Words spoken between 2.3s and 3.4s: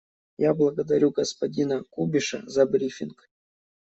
за брифинг.